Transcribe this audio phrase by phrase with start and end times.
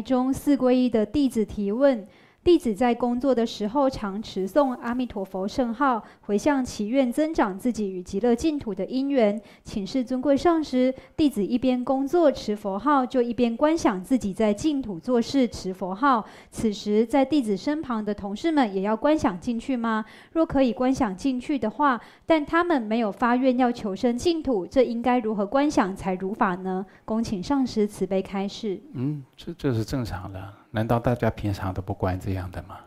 [0.00, 2.06] 中四皈依的弟子提问。
[2.46, 9.42] 弟子在工作的时候，常持诵阿弥陀佛圣号，回向祈愿增长自己与极乐净土的因缘。
[9.64, 16.24] 请示尊贵上师，弟子一边工作持佛号，就一边观想自己在净土做事持佛号。
[16.48, 20.04] 此时，在弟子身旁的同事们也要观想进去吗？
[20.30, 26.86] 若可以观想进去的话，但他们没有发愿要求生净土，这应该如何观想才如法呢？
[27.04, 28.80] 恭请上师慈悲开示。
[28.92, 30.40] 嗯，这这是正常的。
[30.76, 32.78] 难道大家平常都不关这样的吗？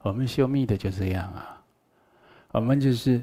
[0.00, 1.60] 我们修密的就这样啊，
[2.52, 3.20] 我们就是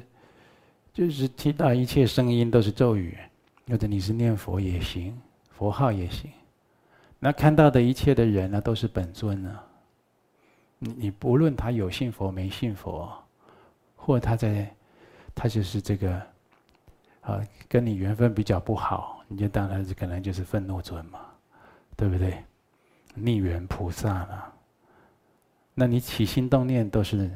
[0.92, 3.16] 就是听到一切声音都是咒语，
[3.66, 6.30] 或者你是念佛也行，佛号也行。
[7.18, 9.58] 那看到的一切的人呢，都是本尊呢。
[10.78, 13.10] 你你不论他有信佛没信佛，
[13.96, 14.70] 或他在
[15.34, 16.12] 他就是这个
[17.22, 21.20] 啊，跟你缘分比较不好，你就当然是可能就是愤怒尊嘛，
[21.96, 22.44] 对不对？
[23.14, 24.52] 逆缘菩萨了，
[25.74, 27.30] 那你起心动念都是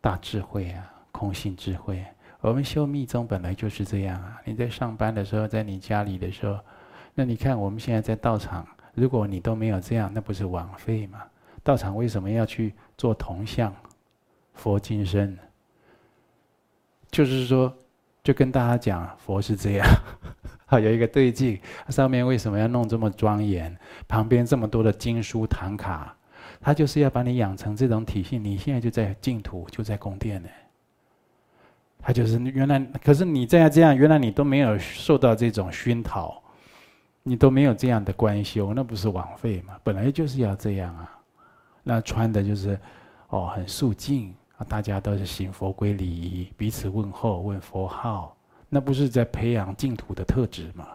[0.00, 2.04] 大智慧啊，空性智慧。
[2.40, 4.40] 我们修密宗本来就是这样啊。
[4.44, 6.58] 你在上班的时候，在你家里的时候，
[7.14, 11.22] 那你看我们现在在道场，如果你都没有这样，那不是枉费吗？
[11.62, 13.74] 道场为什么要去做铜像、
[14.52, 15.38] 佛金身？
[17.10, 17.74] 就是说，
[18.22, 19.86] 就跟大家讲，佛是这样。
[20.78, 21.58] 有一个对镜，
[21.88, 23.76] 上面为什么要弄这么庄严？
[24.06, 26.16] 旁边这么多的经书唐卡，
[26.60, 28.38] 他就是要把你养成这种体系。
[28.38, 30.48] 你现在就在净土，就在宫殿呢。
[32.00, 36.42] 他就是原来，可是你这样这样，原来你都没有受到这种熏陶，
[37.22, 39.78] 你都没有这样的观修，那不是枉费吗？
[39.82, 41.18] 本来就是要这样啊。
[41.82, 42.78] 那穿的就是
[43.28, 48.33] 哦，很肃静啊，大家都是行佛规礼仪，彼此问候，问佛号。
[48.74, 50.88] 那不是在培养净土的特质吗？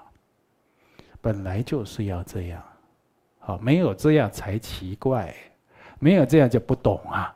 [1.21, 2.61] 本来就是要这样，
[3.39, 5.33] 好，没有这样才奇怪，
[5.97, 7.33] 没有这样就不懂啊。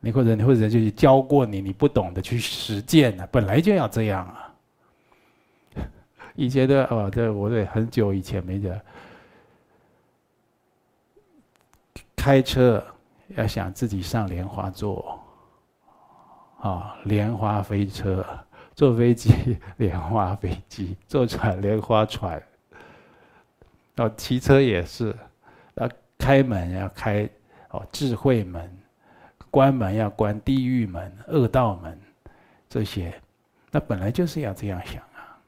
[0.00, 4.54] 你或者你或者就是教过你，你不懂得去实践呢，本来就要这样啊。
[6.36, 8.78] 以前的哦，这我对很久以前没的，
[12.14, 12.84] 开车
[13.28, 15.18] 要想自己上莲花座，
[16.60, 18.22] 啊，莲花飞车。
[18.80, 22.42] 坐飞机莲花飞机， 坐船莲花船。
[23.96, 25.14] 哦，骑车也是，
[25.74, 25.86] 啊，
[26.16, 27.28] 开门要开
[27.68, 28.74] 哦智慧门，
[29.50, 32.00] 关门要关地狱门、恶道门，
[32.70, 33.12] 这些，
[33.70, 35.38] 那本来就是要这样想啊。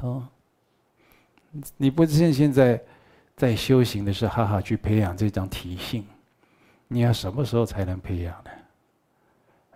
[0.00, 0.28] 哦，
[1.76, 2.82] 你不是现在
[3.36, 6.04] 在修行的时候，好好去培养这种体性，
[6.88, 8.50] 你要什么时候才能培养呢？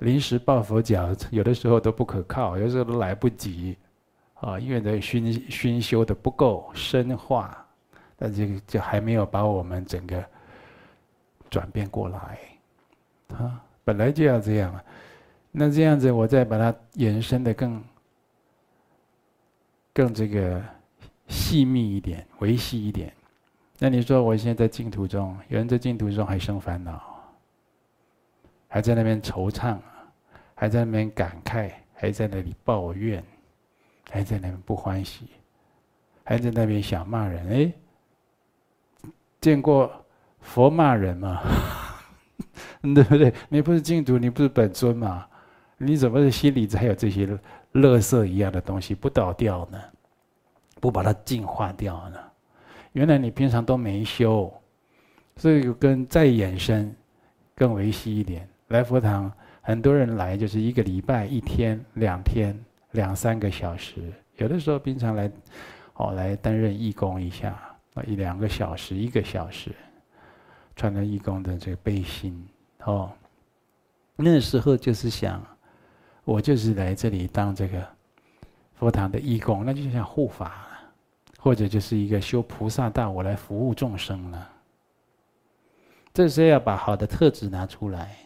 [0.03, 3.77] 临时抱佛脚，有的时候都不可靠，有的时候都来不及，
[4.35, 7.65] 啊，因为这熏熏修的不够深化，
[8.19, 10.25] 那就就还没有把我们整个
[11.49, 12.39] 转变过来，
[13.37, 14.85] 啊，本来就要这样啊，
[15.53, 17.85] 那这样子我再把它延伸的更
[19.93, 20.61] 更这个
[21.29, 23.13] 细密一点、维系一点，
[23.79, 27.01] 那你说我现在在净土中，有人在净土中还生烦恼，
[28.67, 29.79] 还在那边惆怅。
[30.63, 33.21] 还在那边感慨，还在那里抱怨，
[34.09, 35.29] 还在那边不欢喜，
[36.23, 37.49] 还在那边想骂人。
[37.49, 37.73] 哎，
[39.41, 39.91] 见过
[40.39, 41.43] 佛骂人吗？
[42.95, 43.35] 对不对？
[43.49, 45.27] 你不是净土，你不是本尊吗？
[45.79, 47.27] 你怎么心里还有这些
[47.73, 49.83] 垃圾一样的东西不倒掉呢？
[50.81, 52.21] 不把它净化掉呢？
[52.93, 54.49] 原来你平常都没修，
[55.35, 56.95] 所以跟再延伸
[57.53, 59.29] 更维系一点，来佛堂。
[59.65, 62.53] 很多人来就是一个礼拜、一天、两天、
[62.91, 65.31] 两三个小时，有的时候平常来，
[65.95, 67.57] 哦，来担任义工一下，
[68.05, 69.71] 一两个小时、一个小时，
[70.75, 72.45] 穿着义工的这个背心，
[72.85, 73.13] 哦，
[74.17, 75.41] 那时候就是想，
[76.25, 77.87] 我就是来这里当这个
[78.75, 80.67] 佛堂的义工，那就像护法，
[81.39, 84.51] 或者就是一个修菩萨道，我来服务众生了。
[86.13, 88.17] 这时候要把好的特质拿出来。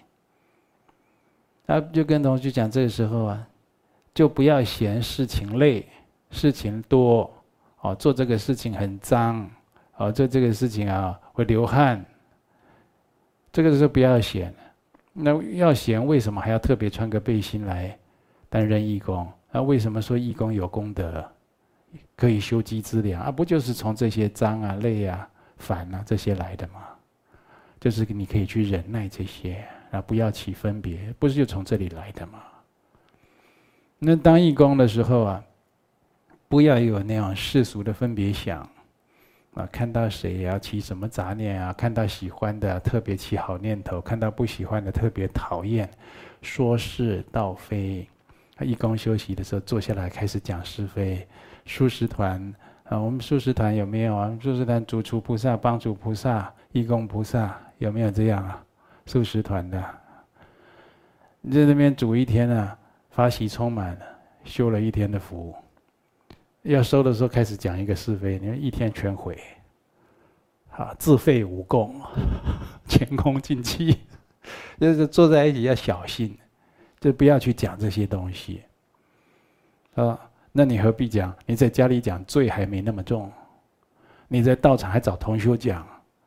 [1.66, 3.48] 他就跟同学讲，这个时候啊，
[4.14, 5.84] 就不要嫌事情累、
[6.30, 7.28] 事情多，
[7.80, 9.50] 哦，做这个事情很脏，
[9.96, 12.04] 哦，做这个事情啊会流汗。
[13.52, 14.54] 这个时候不要嫌，
[15.12, 17.98] 那要嫌，为什么还要特别穿个背心来
[18.48, 19.26] 担任义工？
[19.50, 21.26] 那为什么说义工有功德，
[22.14, 23.30] 可以修积资粮啊？
[23.30, 26.80] 不就是从这些脏啊、累啊、烦啊这些来的吗？
[27.80, 29.66] 就是你可以去忍耐这些。
[29.90, 32.40] 啊，不要起分别，不是就从这里来的吗？
[33.98, 35.44] 那当义工的时候啊，
[36.48, 38.60] 不要有那样世俗的分别想，
[39.54, 41.72] 啊，看到谁也要起什么杂念啊？
[41.72, 45.88] 看到喜欢的特别起好念头，看到不喜欢的特别讨厌，
[46.42, 48.06] 说是道非。
[48.60, 51.26] 义工休息的时候坐下来开始讲是非。
[51.64, 52.54] 素食团
[52.84, 54.38] 啊，我们素食团有没有啊？
[54.42, 58.62] 素食团主厨菩萨、帮主菩萨、义工菩萨有没有这样啊？
[59.06, 59.82] 素食团的，
[61.40, 62.76] 你在那边煮一天啊，
[63.10, 64.06] 法喜充满了，
[64.44, 65.54] 修了一天的福。
[66.62, 69.38] 要收的时候开始讲一个是非，你们一天全毁，
[70.72, 71.94] 啊，自废武功，
[72.88, 73.96] 前功尽弃，
[74.80, 76.36] 就是坐在一起要小心，
[76.98, 78.62] 就不要去讲这些东西，
[79.94, 80.18] 啊，
[80.50, 81.32] 那你何必讲？
[81.46, 83.30] 你在家里讲罪还没那么重，
[84.26, 85.86] 你在道场还找同修讲，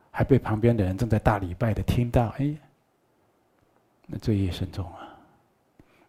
[0.09, 2.55] 还被旁边的人正在大礼拜的听到，哎，
[4.11, 5.07] 那罪业深重啊，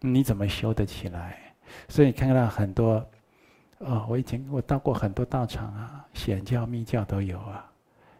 [0.00, 1.38] 你怎么修得起来？
[1.88, 3.06] 所以你看到很多。
[3.82, 7.64] 哦，我以前我到过很多道场啊，显教、密教都有啊，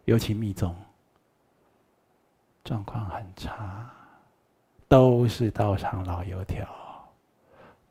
[0.06, 0.74] 尤其密宗，
[2.64, 3.86] 状况很差，
[4.88, 6.66] 都是道场老油条，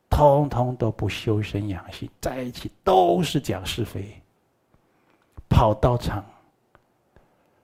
[0.08, 4.20] 通通都不修身养性，在一起都是讲是非，
[5.48, 6.24] 跑道场，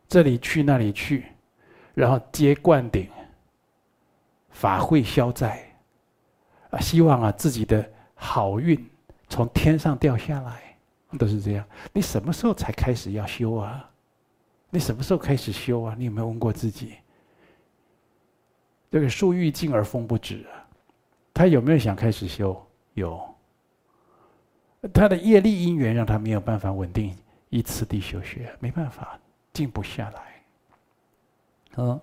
[0.06, 1.26] 这里去那里去，
[1.94, 3.10] 然后接灌顶，
[4.56, 5.70] 法会消灾，
[6.70, 8.82] 啊，希望啊自己的好运。
[9.28, 10.78] 从天上掉下来，
[11.18, 11.64] 都是这样。
[11.92, 13.90] 你什么时候才开始要修啊？
[14.70, 15.94] 你什么时候开始修啊？
[15.98, 16.94] 你有没有问过自己？
[18.90, 20.64] 这个树欲静而风不止啊，
[21.34, 22.66] 他有没有想开始修？
[22.94, 23.20] 有。
[24.94, 27.14] 他的业力因缘让他没有办法稳定
[27.50, 29.18] 一次地修学，没办法
[29.52, 30.22] 静不下来。
[31.76, 32.00] 嗯，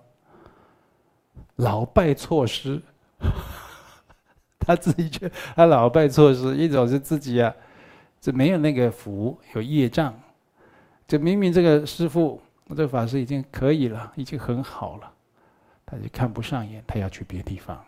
[1.56, 2.80] 老拜错师。
[4.58, 7.54] 他自己觉得他老拜错师，一种是自己啊，
[8.20, 10.18] 这没有那个福，有业障。
[11.06, 12.40] 这明明这个师父，
[12.70, 15.12] 这个法师已经可以了，已经很好了，
[15.84, 17.78] 他就看不上眼，他要去别地方。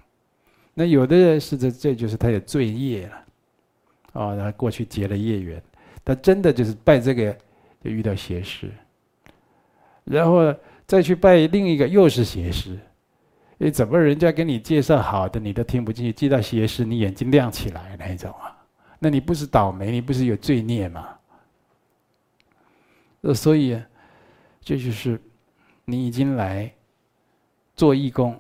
[0.75, 3.25] 那有的人是这，这就是他有罪业了，
[4.13, 5.63] 哦，他过去结了业缘，
[6.05, 7.33] 他真的就是拜这个，
[7.83, 8.71] 就遇到邪师，
[10.05, 10.55] 然后
[10.87, 12.79] 再去拜另一个，又是邪师。
[13.59, 16.13] 你怎么人家给你介绍好的，你都听不进去？
[16.13, 18.55] 接到邪师，你眼睛亮起来那一种啊？
[18.99, 19.91] 那你不是倒霉？
[19.91, 21.09] 你不是有罪孽吗？
[23.23, 23.81] 呃，所以，
[24.61, 25.19] 这就是
[25.87, 26.71] 你已经来
[27.75, 28.39] 做义工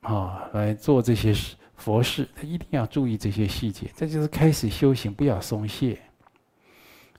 [0.00, 3.88] 啊，来做这些事佛事，他一定要注意这些细节。
[3.94, 5.96] 这就是开始修行，不要松懈。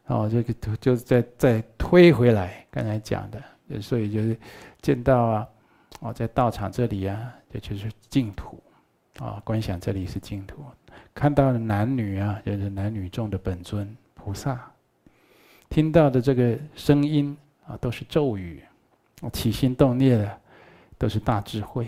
[0.08, 4.38] 哦，这个就是再再推回来刚才讲的，所以就是
[4.82, 5.48] 见到啊。
[6.00, 8.62] 哦，在道场这里啊，这就是净土，
[9.20, 10.64] 啊，观想这里是净土，
[11.14, 14.72] 看到的男女啊，就是男女众的本尊菩萨，
[15.70, 17.36] 听到的这个声音
[17.66, 18.62] 啊，都是咒语，
[19.34, 20.40] 起心动念的
[20.98, 21.88] 都是大智慧，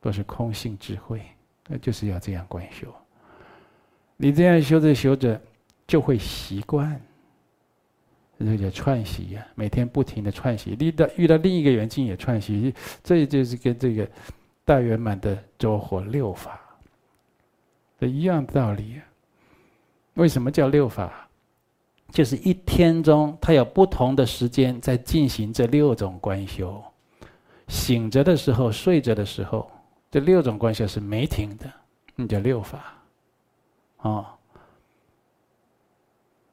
[0.00, 1.20] 都是空性智慧，
[1.66, 2.86] 那就是要这样观修。
[4.16, 5.40] 你这样修着修着，
[5.86, 7.00] 就会习惯。
[8.38, 12.72] 这叫串习呀，每天不停的串习，遇到遇到另一个缘境也串习，
[13.02, 14.08] 这就是跟这个
[14.64, 16.60] 大圆满的周活六法
[17.98, 19.02] 的一样道理啊。
[20.14, 21.28] 为什么叫六法？
[22.12, 26.82] 就是一天中，它有不同的时间在进行这六种观修。
[27.66, 29.70] 醒着的时候，睡着的时候，
[30.10, 31.70] 这六种观修是没停的，
[32.14, 32.94] 那叫六法，
[33.98, 34.37] 啊。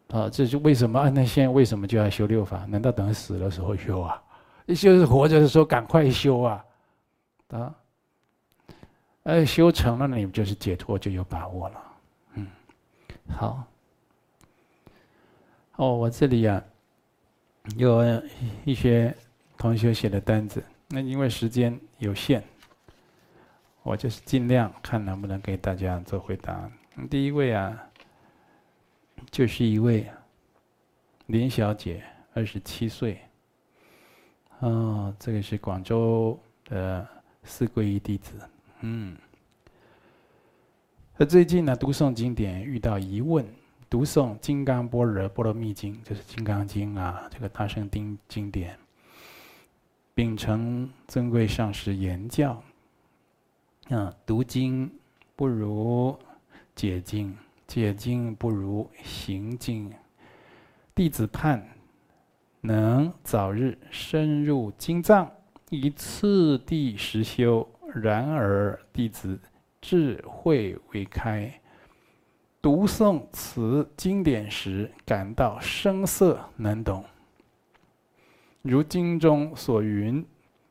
[0.10, 1.10] 啊，这是为什么？
[1.10, 2.64] 那现在为什么就要修六法？
[2.68, 4.22] 难道等死的时候修啊？
[4.68, 6.66] 一修是活着的时候赶快修啊！
[7.50, 7.76] 啊，
[9.24, 11.84] 哎，修成了，你们就是解脱，就有把握了。
[12.36, 12.48] 嗯，
[13.30, 13.64] 好。
[15.78, 16.64] 哦，我这里、啊，
[17.76, 18.02] 有
[18.64, 19.14] 一些
[19.58, 22.44] 同学写的单子，那因为时间有限，
[23.84, 26.70] 我就是尽量看能不能给大家做回答。
[27.10, 27.78] 第一位啊。
[29.32, 30.10] 就是一位
[31.28, 32.04] 林小姐，
[32.34, 33.20] 二十七岁。
[34.60, 37.08] 哦，这个是广州的
[37.44, 38.34] 四皈依弟子。
[38.80, 39.18] 嗯，
[41.18, 43.46] 他最近呢读诵经典遇到疑问，
[43.90, 48.78] 读诵《金刚般若波罗蜜经》，就是《金刚经》啊，这个大圣经经典，
[50.14, 52.64] 秉承尊贵上师言教。
[53.90, 54.92] 啊，读经
[55.36, 56.18] 不如
[56.76, 57.38] 解经。
[57.68, 59.92] 解经不如行经，
[60.94, 61.68] 弟子盼
[62.62, 65.30] 能早日深入经藏，
[65.70, 67.68] 以次第实修。
[67.94, 69.40] 然而弟子
[69.82, 71.62] 智慧未开，
[72.62, 77.04] 读诵此经典时感到声色难懂。
[78.62, 80.26] 如经中所云：“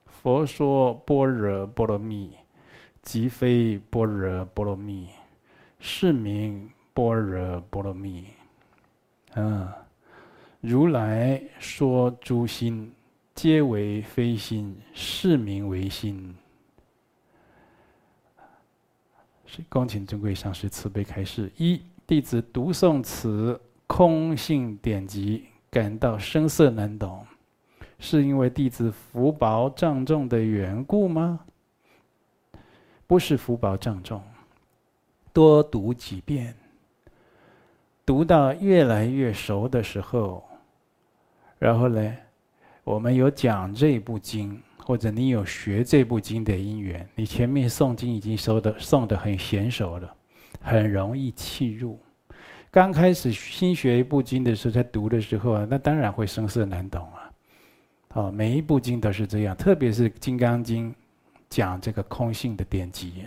[0.04, 2.32] 佛说般若波罗蜜，
[3.00, 5.08] 即非般若波罗蜜，
[5.78, 8.24] 是名般若波罗蜜。”
[9.36, 9.68] 嗯，
[10.60, 12.90] 如来说诸心，
[13.34, 16.34] 皆为非心，是名为心。
[19.44, 27.26] 是恭请尊贵上师慈悲开示：一、弟子读诵此空性典籍，感到生涩难懂。
[27.98, 31.40] 是因为弟子福薄障重的缘故吗？
[33.06, 34.22] 不是福薄障重，
[35.32, 36.54] 多读几遍，
[38.06, 40.44] 读到越来越熟的时候，
[41.58, 42.16] 然后呢，
[42.84, 50.14] 我们有讲这部经，或者你有学这部经的因缘，你前面诵经已经收的诵的很娴熟了，
[50.61, 51.99] 很容易契入。
[52.70, 57.30] 刚开始新学一部经的时候，在读的时候啊，那当然会生涩难懂啊。
[58.14, 60.92] 哦，每一部经都是这样，特别是《金刚经》
[61.49, 63.25] 讲这个空性的典籍，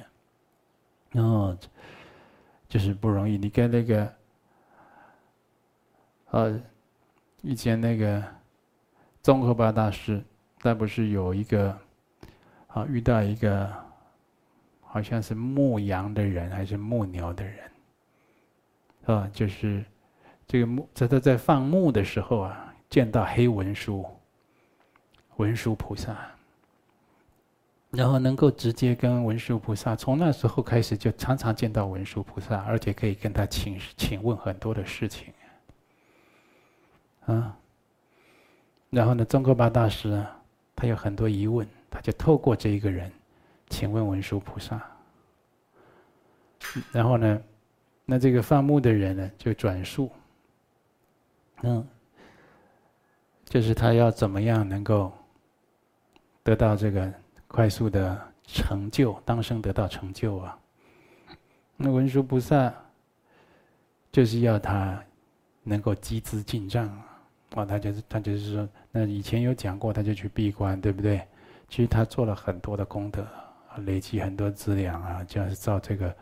[1.13, 1.57] 哦，
[2.69, 3.38] 就是不容易。
[3.38, 4.13] 你跟那个，
[6.31, 6.62] 呃，
[7.41, 8.24] 以前那个
[9.22, 10.24] 宗喀巴大师，
[10.60, 11.77] 他不是有一个，
[12.67, 13.72] 啊，遇到一个
[14.81, 17.72] 好像是牧羊的人还是牧牛的人，
[19.05, 19.84] 啊，就是
[20.46, 24.05] 这个牧在他在放牧的时候啊，见到黑文殊。
[25.38, 26.17] 文殊菩萨，
[27.91, 35.31] 然后能够直接跟文殊菩萨，从那时候开始就常常见到文殊菩萨，而且可以跟他请请问很多的事情，
[37.27, 37.55] 啊，
[38.89, 40.41] 然后呢，宗喀巴大师啊，
[40.75, 43.12] 他有很多疑问，他就透过这一个人，
[43.69, 44.81] 请问文殊菩萨，
[46.91, 47.41] 然后呢，
[48.05, 50.12] 那这个放牧的人呢就转述，
[51.62, 51.88] 嗯，
[53.46, 55.13] 就是他要怎么样能够。
[56.43, 57.13] 得到这个
[57.50, 60.57] 快速的成就，当生得到成就啊！
[61.75, 62.74] 那文殊菩萨
[64.13, 65.03] 就是要他
[65.63, 67.16] 能够积资进账啊！
[67.49, 71.21] 他就是他就是说，那以前有讲过，他就去闭关，对不对？
[71.67, 73.25] 其实他做了很多的功德，
[73.85, 76.15] 累积很多资粮啊，就是造这个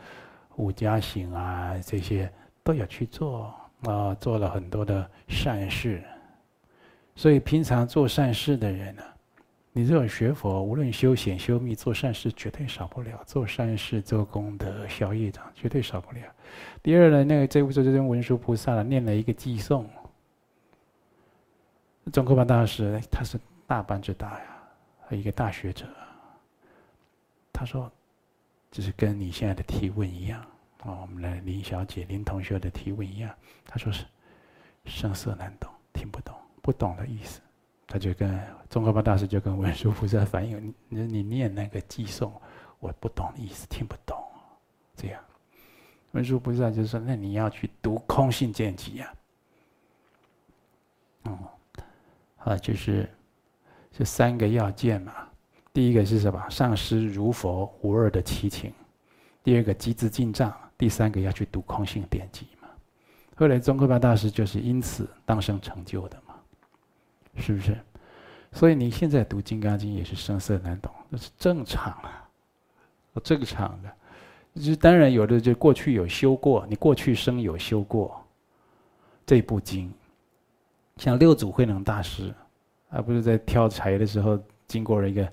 [0.56, 2.32] 五加行啊，这些
[2.64, 3.54] 都要去做
[3.84, 6.02] 啊，做了很多的善事。
[7.16, 9.04] 所以平常做善事的人呢，
[9.72, 13.22] 你这种学佛，无论修显修密，做善事绝对少不了。
[13.26, 16.22] 做善事、做功德、消业障，绝对少不了。
[16.82, 19.90] 第二呢，那个这部这尊文殊菩萨念了一个偈颂。
[22.12, 24.46] 中科班大师他是大班之大呀，
[25.10, 25.86] 一个大学者。
[27.52, 27.92] 他说，
[28.70, 30.42] 就是跟你现在的提问一样
[30.82, 33.34] 啊，我们的林小姐、林同学的提问一样。
[33.66, 34.06] 他说是
[34.86, 37.42] 生涩难懂，听不懂，不懂的意思。
[37.88, 42.34] 他就跟中科班大师就跟文殊菩萨反映：“你你念那个偈颂，
[42.80, 44.22] 我不懂意思，听不懂。”
[44.96, 45.24] 这样，
[46.12, 49.14] 文殊菩萨就说：“那你要去读空性见集呀。”
[51.24, 51.40] 嗯，
[52.46, 53.10] 啊，就是
[53.92, 55.14] 这三个要件嘛。
[55.74, 56.50] 第一个是什么？
[56.50, 58.72] 上师如佛无二的祈请；
[59.44, 62.70] 第二个积资进账；第三个要去读空性典籍嘛。
[63.36, 66.36] 后来宗喀巴大师就是因此当生成就的嘛。
[67.38, 67.76] 是不是？
[68.52, 72.30] 所以你现在读《金刚经》也是生涩难懂，那是正常啊，
[73.24, 73.92] 正常的。
[74.62, 78.24] 就当然有的就过去有修过，你过去生有修过
[79.26, 79.92] 这部经。
[81.02, 82.34] 像六祖慧能大师，
[82.90, 85.32] 他不是在挑柴的时候经过了一个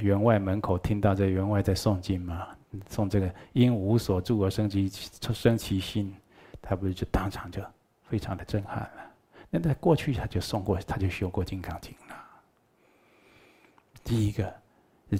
[0.00, 2.48] 员外门口，听到这员外在诵经吗？
[2.90, 4.90] 诵这个因无所住而生其
[5.32, 6.14] 生其心，
[6.60, 7.62] 他不是就当场就
[8.08, 9.12] 非常的震撼了。
[9.50, 12.16] 那在过去他就诵过，他就修过《金刚经》了。
[14.02, 14.52] 第一个，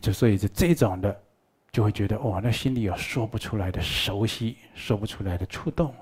[0.00, 1.20] 就所以是这种的，
[1.70, 5.94] 就会觉得哇，那心里有说不出来的熟悉，说不出来的触动。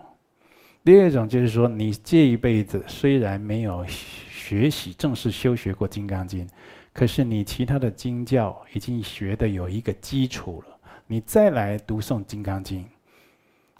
[0.85, 6.47] 第二种就是说，你这一辈子虽然没有学习正式修学过《金刚经》，
[6.93, 10.76] 可是你其他的经教已经学的有一个基础了，
[11.07, 12.85] 你再来读诵《金刚经》，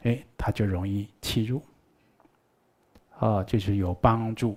[0.04, 1.62] 哎，他就容易契入。
[3.18, 4.56] 啊，就是有帮助。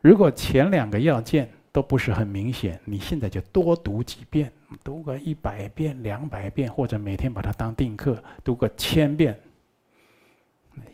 [0.00, 9.38] 如果前两个要件都不是很明显，你现在就多读几遍，读个一百遍、两百遍，或者每天把它当定课，读个千遍，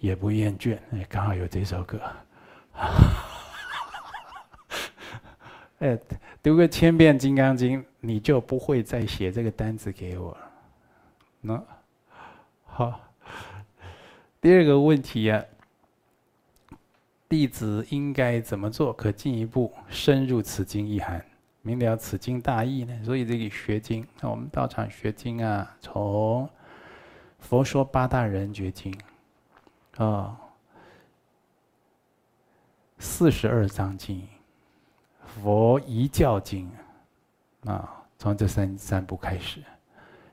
[0.00, 0.78] 也不厌倦。
[0.92, 2.00] 哎，刚好有这首歌，
[5.80, 5.98] 哎，
[6.42, 10.36] 读个千遍《金刚经》，你就不会再写这个单子给我。
[11.40, 11.62] 那
[12.64, 13.00] 好，
[14.40, 15.44] 第二个问题呀、啊。
[17.28, 21.22] 弟子应该怎么做，可进一步深入此经意涵，
[21.60, 23.04] 明了此经大义呢？
[23.04, 26.48] 所以这个学经，我们道场学经啊，从
[27.38, 28.98] 佛说八大人觉经，
[29.98, 30.38] 啊，
[32.98, 34.26] 四十二章经，
[35.26, 36.70] 佛一教经，
[37.64, 39.60] 啊，从这三三部开始，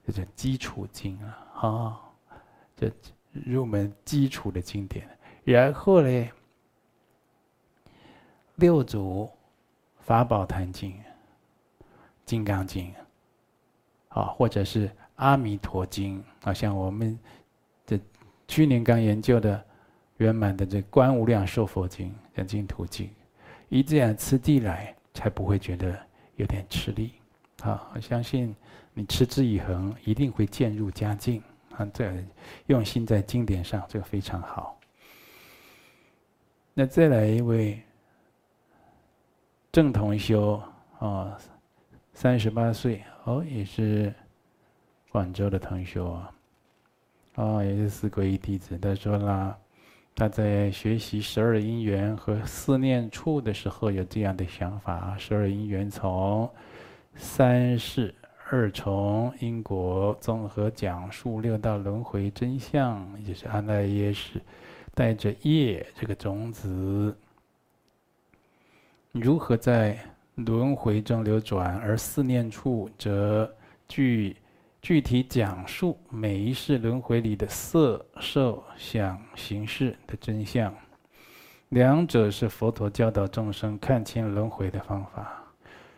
[0.05, 2.01] 这叫基础经啊，啊，
[2.75, 2.91] 这
[3.31, 5.09] 入门基础的经典，
[5.43, 6.29] 然后呢，
[8.55, 9.27] 六祖
[10.01, 10.95] 法宝坛经、
[12.23, 12.93] 金刚经，
[14.09, 17.19] 啊，或者是阿弥陀经，啊，像我们
[18.47, 19.63] 去年刚研究的
[20.17, 23.07] 圆满的这《观无量寿佛经》《人经图经》，
[23.69, 25.97] 以这样次第来，才不会觉得
[26.35, 27.13] 有点吃力。
[27.61, 28.55] 啊，我相信
[28.93, 31.41] 你持之以恒，一定会渐入佳境。
[31.75, 32.11] 啊，这
[32.67, 34.79] 用心在经典上，这个非常好。
[36.73, 37.81] 那再来一位。
[39.71, 40.61] 郑同修
[40.99, 41.37] 啊，
[42.13, 44.13] 三十八岁哦，也是
[45.11, 46.31] 广州的同修啊，
[47.35, 48.77] 哦，也是四皈依弟子。
[48.77, 49.57] 他说了，
[50.15, 56.49] 他在学习十二因缘和四念处的时候有这样的想法：十二因缘从
[57.15, 58.15] 三世
[58.49, 64.41] 二重因果综合讲述六道轮回真相，也是阿赖耶识
[64.93, 67.17] 带着业这个种子。
[69.11, 69.97] 如何在
[70.35, 71.77] 轮回中流转？
[71.79, 73.49] 而四念处则
[73.87, 74.35] 具
[74.85, 80.71] 具体讲述每一世轮回里的色、受、想、行、识的真相。
[81.69, 85.43] 两者是佛陀教导众生看清轮回的方法，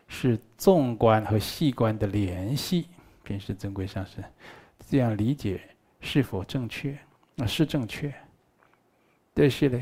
[0.08, 2.88] 是纵观和细观的联系。
[3.24, 4.24] 便是尊贵上师
[4.90, 5.60] 这样理解
[6.00, 6.98] 是否正确？
[7.40, 8.10] 啊，是正确。
[9.34, 9.82] 但是呢，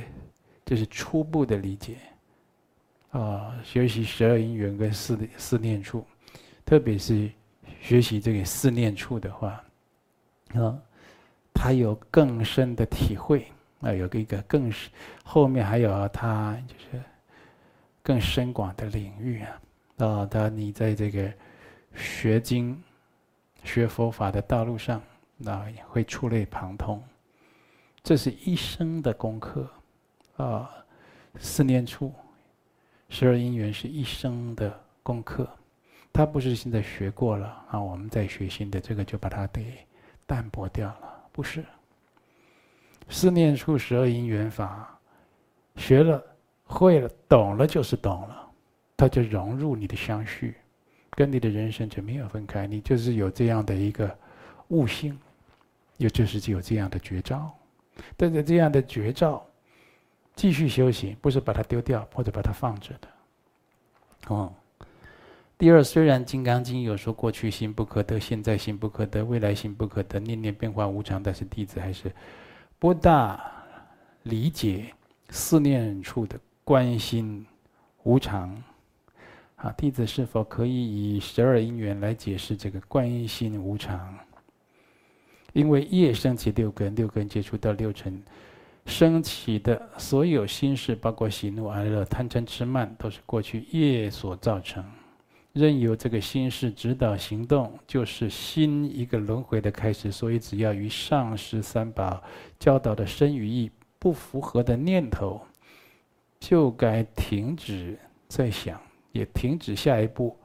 [0.65, 1.97] 这是初步的理解。
[3.11, 6.03] 啊，学习十二因缘跟四四念处，
[6.65, 7.29] 特别是
[7.85, 9.63] 学习这个四念处的话，
[10.55, 10.75] 啊，
[11.53, 13.45] 他有更深的体会，
[13.79, 14.91] 啊，有一个更深，
[15.23, 16.99] 后面还有他就是
[18.01, 19.61] 更深广的领域啊，
[19.97, 21.31] 啊，他你在这个
[21.93, 22.81] 学经、
[23.63, 24.99] 学佛法的道路上，
[25.45, 26.99] 啊，会触类旁通，
[28.01, 29.69] 这是一生的功课，
[30.37, 30.71] 啊，
[31.37, 32.11] 四念处。
[33.09, 35.47] 十二因缘是一生的功课，
[36.15, 39.65] 他不是现在学过了啊，我们在学新的这个就把它给
[40.25, 41.61] 淡薄掉了，不是。
[43.09, 44.97] 四念处十二因缘法，
[45.75, 46.23] 学了
[46.63, 48.49] 会了懂了就是懂了，
[48.95, 50.55] 它就融入你的相续，
[51.11, 54.17] 跟你的人生就没有分开，你就是有这样的一个
[54.69, 55.19] 悟性，
[55.97, 57.53] 也就是有这样的觉照，
[58.15, 59.45] 但是这样的觉照。
[60.33, 63.07] 继续修行，不是把它丢掉或者把它放着的。
[64.27, 64.53] 哦，
[65.57, 72.11] 第二，虽然《金刚经》有说过去心不可得，现在心不可得，未来心不可得，念念变化无常，但是弟子还是
[72.77, 73.41] 不大
[74.23, 74.93] 理解
[75.29, 77.45] 思念处的关心
[78.03, 78.61] 无常。
[79.55, 84.13] 啊，弟子是否可以以十二因缘来解释这个观心无常？
[85.53, 88.21] 因为业升起六根，六根接触到六尘。
[88.85, 94.83] 升起的所有心事，包括喜怒哀乐、贪嗔痴慢，都是过去业所造成。
[95.55, 100.11] 任由这个心事指导行动，就是新一个轮回的开始。
[100.11, 102.21] 所以，只要与上师三宝
[102.59, 105.41] 教导的身与意不符合的念头，
[106.41, 108.77] 就该停止再想，
[109.13, 110.37] 也停止下一步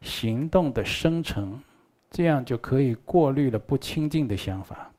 [0.00, 1.62] 行动的生成，
[2.10, 4.90] 这样就可以过滤了不清净的想法。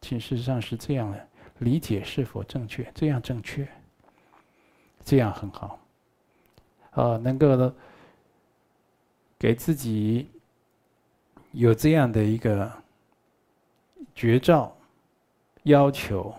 [0.00, 1.28] 其实上是这样的。
[1.58, 2.88] 理解是否正确？
[2.94, 3.66] 这样正确，
[5.02, 5.76] 这样很好。
[6.92, 7.74] 啊，能够，
[9.38, 10.28] 给自己
[11.52, 12.70] 有这样的一个
[14.14, 14.76] 绝照
[15.62, 16.34] 要求，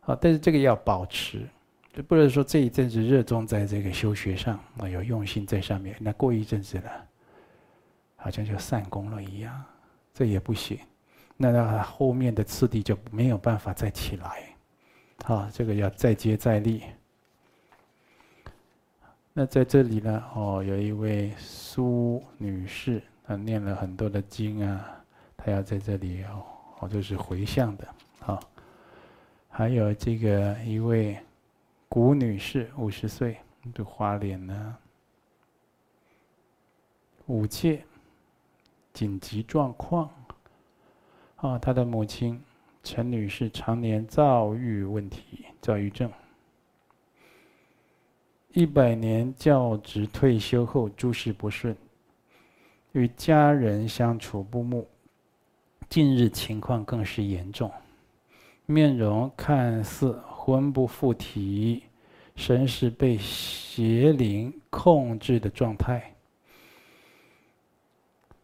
[0.00, 1.46] 啊，但是这个要保持，
[1.92, 6.90] 就不能说这一阵子热衷在这个修学上，啊，有用心在上面，那过一阵子了，
[8.16, 9.62] 好像就散功了一样，
[10.14, 10.78] 这也不行。
[11.36, 14.56] 那他后面的次第就没有办法再起来，
[15.24, 16.82] 啊，这个要再接再厉。
[19.34, 25.02] 那在这里呢，哦，有一位苏女士，她念了很多的经啊，
[25.38, 26.44] 她要在这里哦，
[26.80, 27.88] 哦，就是回向的，
[28.26, 28.38] 啊，
[29.48, 31.18] 还有这个一位
[31.88, 33.38] 古女士，五十岁，
[33.74, 34.76] 这花脸呢，
[37.26, 37.82] 五戒
[38.92, 40.10] 紧急状况。
[41.36, 42.40] 啊，他的母亲
[42.84, 46.12] 陈女士常年躁郁问题，躁郁症。
[48.54, 51.74] 一百年教职退休后诸事不顺，
[52.92, 54.86] 与家人相处不睦，
[55.88, 57.70] 近日情况更是严重，
[58.66, 61.84] 面容看似魂不附体，
[62.36, 66.14] 神识被邪灵控制的状态，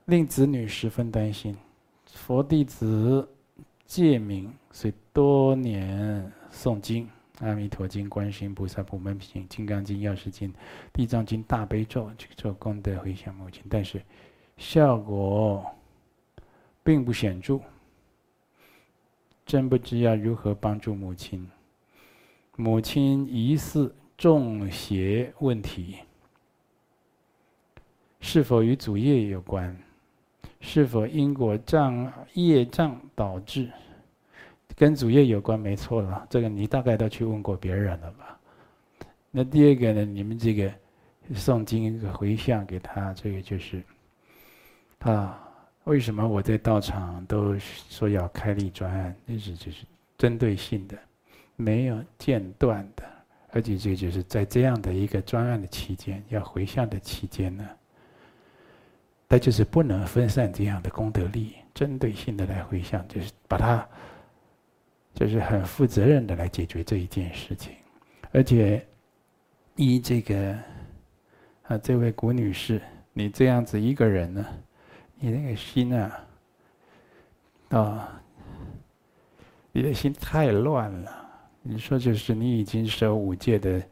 [0.07, 1.55] 令子女十分担心。
[2.07, 3.29] 佛弟子
[3.85, 7.05] 戒名，虽多年诵经
[7.40, 10.48] 《阿弥陀经》《观世音菩萨普门品》《金刚经》《药师经》
[10.92, 14.03] 《地藏经》《大悲咒》去做功德回向母亲，但是
[14.57, 15.64] 效果
[16.83, 17.61] 并不显著。
[19.46, 21.48] 真不知要如何帮助母亲。
[22.57, 25.96] 母亲疑似中邪问题，
[28.20, 29.77] 是否与祖业有关？
[30.61, 33.70] 是否因果障业障导致？
[34.79, 36.25] 跟主业有关，没错了。
[36.31, 38.38] 这个你大概都去问过别人了吧？
[39.29, 40.05] 那第二个呢？
[40.05, 40.73] 你们这个
[41.35, 43.83] 诵经回向给他，这个就是
[45.01, 45.37] 啊，
[45.83, 49.12] 为什么我在道场都说要开立专案？
[49.27, 49.85] 那是就是
[50.17, 50.97] 针对性的，
[51.57, 53.03] 没有间断的，
[53.51, 57.69] 而且这个就是在这样的一个专案的期间，要回向的期间呢。
[59.29, 63.87] 他就是不能分散这样的功德力，针对性的来回向，就是把它，
[65.19, 67.73] 就是很负责任的来解决这一件事情。
[68.31, 68.87] 而且，
[69.75, 70.57] 依这个
[71.65, 72.81] 啊，这位古女士，
[73.13, 74.47] 你这样子一个人呢，
[75.19, 76.21] 你那个心啊，
[77.71, 78.23] 啊，
[79.73, 81.11] 你的心太乱了。
[81.63, 83.83] 你说就是你已经守五戒的。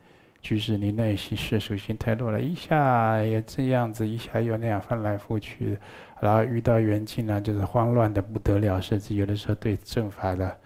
[0.43, 5.77] 就是你内心世俗心太多了，一下也这样子，一下又那样翻来覆去，
[6.21, 10.57] 然后遇到缘境呢，就是慌乱的不得了，甚至有的时候对正法的，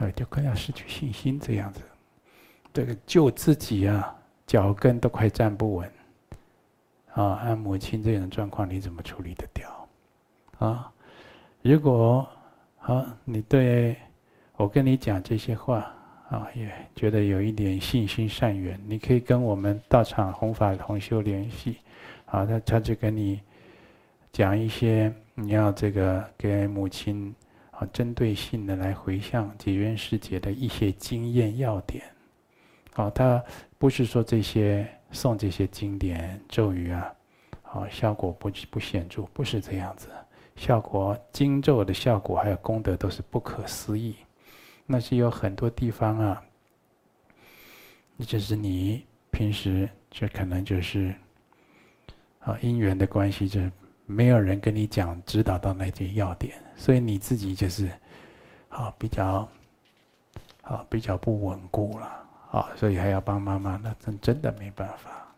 [0.00, 1.82] 呃，就快要失去信心这样子。
[2.72, 4.12] 这个救自己啊，
[4.46, 5.88] 脚跟都快站不稳。
[7.14, 9.88] 啊，按母亲这种状况，你怎么处理得掉？
[10.58, 10.92] 啊，
[11.62, 12.28] 如果
[12.80, 13.96] 啊，你对
[14.56, 15.94] 我跟你讲这些话。
[16.30, 21.78] 啊，也觉得有一点信心善缘，你可以跟我们道场弘法同修联系，
[22.26, 23.40] 啊，他他就跟你
[24.30, 27.34] 讲一些你要这个给母亲
[27.80, 32.04] 啊针对性的来回向解冤释结的一些经验要点，
[32.92, 33.42] 啊，他
[33.78, 37.14] 不是说这些诵这些经典咒语啊，
[37.62, 40.08] 啊，效果不不显著，不是这样子，
[40.56, 44.14] 效果经咒的效果还有功德都是不可思议。
[44.84, 46.42] 那是有很多地方啊，
[48.26, 51.14] 就是你平时就可能就是
[52.40, 53.72] 啊因缘的关系，就是
[54.10, 57.90] 没有人跟你讲指导到那些要点，所以你自己就是
[58.68, 59.48] 好比较
[60.62, 62.10] 好比较不稳固了
[62.48, 65.29] 好，所以还要帮妈妈，那真真的没办法。